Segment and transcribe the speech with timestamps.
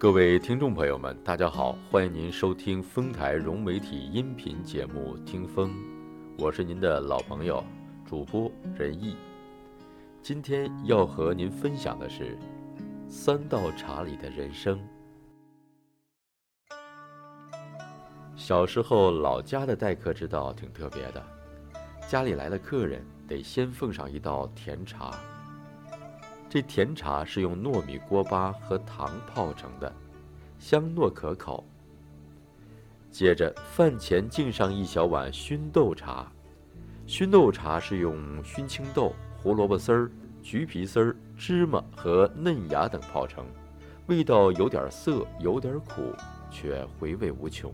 [0.00, 5.70] 各位听众朋友们，大家好，欢迎您收听丰台融媒体音频节目《听风》，
[6.38, 7.64] 我是您的老朋友
[8.06, 9.16] 主播任毅。
[10.22, 12.38] 今天要和您分享的是
[13.08, 14.78] 三道茶里的人生。
[18.36, 21.20] 小时候，老家的待客之道挺特别的，
[22.06, 25.18] 家里来了客人，得先奉上一道甜茶。
[26.50, 29.92] 这甜茶是用糯米锅巴和糖泡成的，
[30.58, 31.62] 香糯可口。
[33.10, 36.26] 接着，饭前敬上一小碗熏豆茶。
[37.06, 40.10] 熏豆茶是用熏青豆、胡萝卜丝儿、
[40.42, 43.44] 橘皮丝儿、芝麻和嫩芽等泡成，
[44.06, 46.14] 味道有点涩，有点苦，
[46.50, 47.72] 却回味无穷。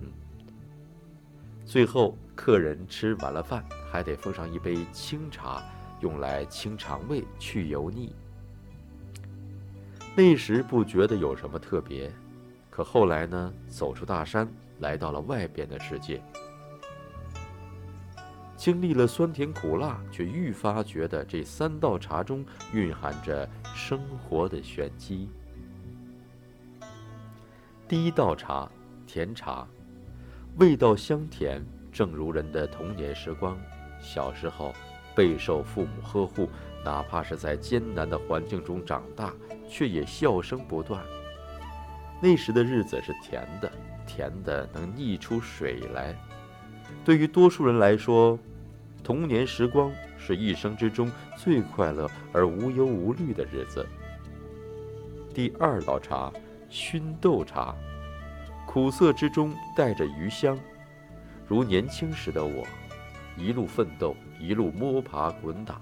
[1.65, 5.63] 最后，客人吃完了饭，还得奉上一杯清茶，
[6.01, 8.15] 用来清肠胃、去油腻。
[10.17, 12.09] 那时不觉得有什么特别，
[12.71, 13.53] 可后来呢？
[13.69, 16.23] 走出大山，来到了外边的世界，
[18.57, 25.29] 经历了酸甜苦辣，却愈发觉得这三道茶中蕴含着生活的玄机。
[27.89, 28.71] 第一道茶，
[29.09, 29.67] 甜茶，
[30.59, 31.61] 味道香甜，
[31.93, 33.59] 正如人的童年时光。
[34.01, 34.73] 小时候，
[35.15, 36.49] 备受父母呵护。
[36.85, 39.33] 哪怕是在艰难的环境中长大，
[39.67, 41.03] 却也笑声不断。
[42.21, 43.73] 那时的日子是甜的，
[44.07, 46.15] 甜的能溢出水来。
[47.03, 48.39] 对于多数人来说，
[49.03, 53.87] 童年时光是一生之中最快乐而无忧无虑的日子。
[55.33, 56.31] 第二道茶，
[56.69, 57.75] 熏豆茶，
[58.67, 60.59] 苦涩之中带着余香，
[61.47, 62.67] 如年轻时的我，
[63.37, 65.81] 一路奋斗，一路摸爬滚打。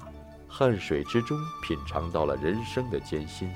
[0.49, 3.51] 汗水之中品尝到了人生的艰辛，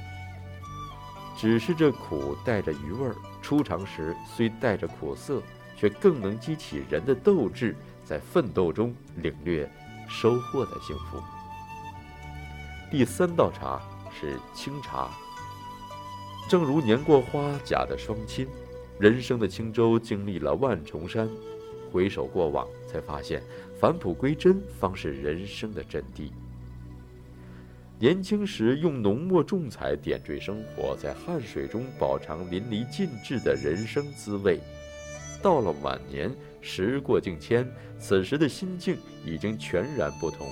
[1.36, 5.42] 只是这苦带着余味儿，出尝时虽带着苦涩，
[5.77, 9.71] 却更能激起人的斗志，在奋斗中领略
[10.09, 11.22] 收获的幸福。
[12.91, 13.78] 第三道茶
[14.10, 15.10] 是清茶，
[16.48, 18.48] 正如年过花甲的双亲，
[18.98, 21.28] 人生的轻舟经历了万重山，
[21.92, 23.42] 回首过往，才发现
[23.78, 26.31] 返璞归真方是人生的真谛。
[27.98, 34.59] 年轻时用浓墨重彩点缀生活，在汗水中饱尝淋漓尽致的人生滋味；
[35.42, 37.66] 到了晚年，时过境迁，
[37.98, 40.47] 此时的心境已经全然不同。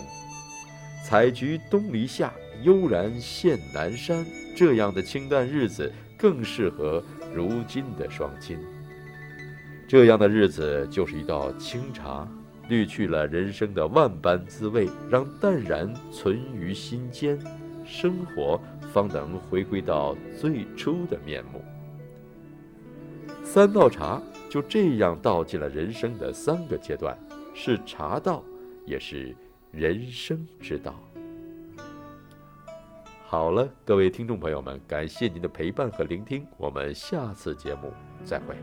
[1.05, 2.33] 采菊东篱下，
[2.63, 4.25] 悠然见南山，
[4.57, 8.59] 这样的清淡日子更适合如今的双亲。
[9.87, 12.27] 这样的日子就是一道清茶。
[12.69, 17.39] 滤去了人生的万般滋味，让淡然存于心间，
[17.85, 18.61] 生活
[18.93, 21.63] 方能回归到最初的面目。
[23.43, 27.17] 三道茶就这样道尽了人生的三个阶段，
[27.55, 28.43] 是茶道，
[28.87, 29.35] 也是
[29.71, 30.95] 人生之道。
[33.27, 37.93] 好了，各位听众朋友们，感谢您的陪伴和聆听，我们下次节目
[38.25, 38.57] 再会。